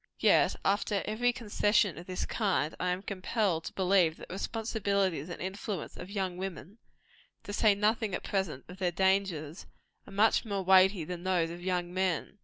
[0.17, 5.29] Yet, after every concession of this kind, I am compelled to believe that the responsibilities
[5.29, 6.79] and influence of young women
[7.43, 9.67] to say nothing at present of their dangers
[10.07, 12.39] are much more weighty than those of young men.